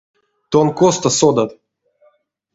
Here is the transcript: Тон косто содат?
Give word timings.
Тон 0.51 0.67
косто 0.79 1.09
содат? 1.19 1.49